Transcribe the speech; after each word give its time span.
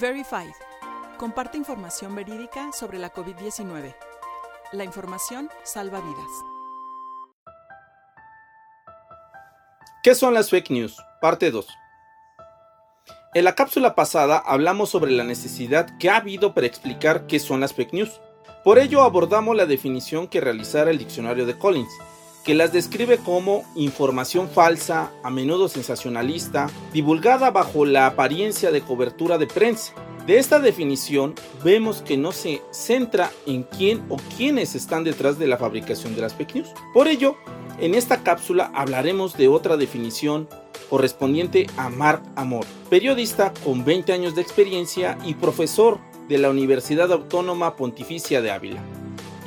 Verified. 0.00 0.52
Comparte 1.16 1.58
información 1.58 2.14
verídica 2.14 2.70
sobre 2.72 3.00
la 3.00 3.12
COVID-19. 3.12 3.96
La 4.70 4.84
información 4.84 5.50
salva 5.64 6.00
vidas. 6.00 6.30
¿Qué 10.04 10.14
son 10.14 10.34
las 10.34 10.50
fake 10.50 10.70
news? 10.70 10.96
Parte 11.20 11.50
2. 11.50 11.66
En 13.34 13.44
la 13.44 13.56
cápsula 13.56 13.96
pasada 13.96 14.38
hablamos 14.38 14.90
sobre 14.90 15.10
la 15.10 15.24
necesidad 15.24 15.98
que 15.98 16.10
ha 16.10 16.18
habido 16.18 16.54
para 16.54 16.68
explicar 16.68 17.26
qué 17.26 17.40
son 17.40 17.58
las 17.58 17.74
fake 17.74 17.94
news. 17.94 18.20
Por 18.62 18.78
ello 18.78 19.02
abordamos 19.02 19.56
la 19.56 19.66
definición 19.66 20.28
que 20.28 20.40
realizara 20.40 20.92
el 20.92 20.98
diccionario 20.98 21.44
de 21.44 21.58
Collins, 21.58 21.92
que 22.44 22.54
las 22.54 22.72
describe 22.72 23.18
como 23.18 23.64
información 23.74 24.48
falsa, 24.48 25.10
a 25.22 25.30
menudo 25.30 25.68
sensacionalista, 25.68 26.68
divulgada 26.92 27.50
bajo 27.50 27.84
la 27.84 28.06
apariencia 28.06 28.70
de 28.70 28.80
cobertura 28.80 29.38
de 29.38 29.46
prensa. 29.46 29.92
De 30.26 30.38
esta 30.38 30.58
definición 30.58 31.34
vemos 31.64 32.02
que 32.02 32.16
no 32.16 32.32
se 32.32 32.62
centra 32.70 33.30
en 33.46 33.62
quién 33.62 34.04
o 34.08 34.16
quiénes 34.36 34.74
están 34.74 35.04
detrás 35.04 35.38
de 35.38 35.46
la 35.46 35.56
fabricación 35.56 36.14
de 36.14 36.20
las 36.20 36.34
fake 36.34 36.54
news. 36.56 36.68
Por 36.92 37.08
ello, 37.08 37.36
en 37.80 37.94
esta 37.94 38.22
cápsula 38.22 38.70
hablaremos 38.74 39.36
de 39.36 39.48
otra 39.48 39.76
definición 39.76 40.48
correspondiente 40.90 41.66
a 41.76 41.88
Mark 41.88 42.22
Amor, 42.36 42.66
periodista 42.90 43.52
con 43.64 43.84
20 43.84 44.12
años 44.12 44.34
de 44.34 44.42
experiencia 44.42 45.18
y 45.24 45.34
profesor 45.34 45.98
de 46.28 46.38
la 46.38 46.50
Universidad 46.50 47.12
Autónoma 47.12 47.76
Pontificia 47.76 48.42
de 48.42 48.50
Ávila 48.50 48.97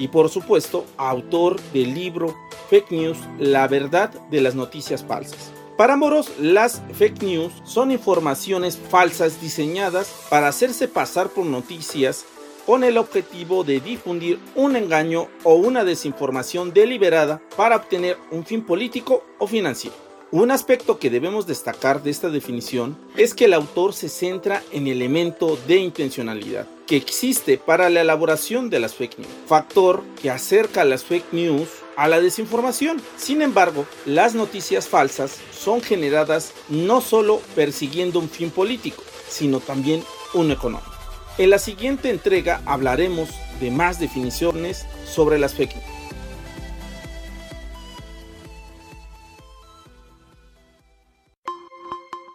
y 0.00 0.08
por 0.08 0.30
supuesto 0.30 0.86
autor 0.96 1.60
del 1.72 1.94
libro 1.94 2.34
Fake 2.70 2.90
News, 2.90 3.18
la 3.38 3.68
verdad 3.68 4.10
de 4.30 4.40
las 4.40 4.54
noticias 4.54 5.04
falsas. 5.04 5.52
Para 5.76 5.96
Moros, 5.96 6.32
las 6.38 6.82
fake 6.92 7.22
news 7.22 7.52
son 7.64 7.90
informaciones 7.90 8.76
falsas 8.76 9.40
diseñadas 9.40 10.26
para 10.28 10.48
hacerse 10.48 10.88
pasar 10.88 11.28
por 11.28 11.46
noticias 11.46 12.24
con 12.66 12.84
el 12.84 12.98
objetivo 12.98 13.64
de 13.64 13.80
difundir 13.80 14.38
un 14.54 14.76
engaño 14.76 15.28
o 15.42 15.54
una 15.54 15.84
desinformación 15.84 16.72
deliberada 16.72 17.40
para 17.56 17.76
obtener 17.76 18.18
un 18.30 18.44
fin 18.44 18.62
político 18.62 19.24
o 19.38 19.46
financiero. 19.46 20.09
Un 20.32 20.52
aspecto 20.52 21.00
que 21.00 21.10
debemos 21.10 21.48
destacar 21.48 22.04
de 22.04 22.10
esta 22.12 22.28
definición 22.28 22.96
es 23.16 23.34
que 23.34 23.46
el 23.46 23.52
autor 23.52 23.94
se 23.94 24.08
centra 24.08 24.62
en 24.70 24.86
el 24.86 25.02
elemento 25.02 25.58
de 25.66 25.78
intencionalidad 25.78 26.68
que 26.86 26.96
existe 26.96 27.58
para 27.58 27.90
la 27.90 28.02
elaboración 28.02 28.70
de 28.70 28.78
las 28.78 28.94
fake 28.94 29.18
news, 29.18 29.30
factor 29.46 30.04
que 30.22 30.30
acerca 30.30 30.84
las 30.84 31.02
fake 31.02 31.32
news 31.32 31.68
a 31.96 32.06
la 32.06 32.20
desinformación. 32.20 33.02
Sin 33.16 33.42
embargo, 33.42 33.86
las 34.06 34.36
noticias 34.36 34.86
falsas 34.86 35.36
son 35.52 35.82
generadas 35.82 36.52
no 36.68 37.00
solo 37.00 37.40
persiguiendo 37.56 38.20
un 38.20 38.28
fin 38.28 38.50
político, 38.50 39.02
sino 39.28 39.58
también 39.58 40.04
un 40.32 40.52
económico. 40.52 40.92
En 41.38 41.50
la 41.50 41.58
siguiente 41.58 42.08
entrega 42.08 42.62
hablaremos 42.66 43.30
de 43.60 43.72
más 43.72 43.98
definiciones 43.98 44.86
sobre 45.04 45.40
las 45.40 45.54
fake 45.54 45.74
news. 45.74 45.99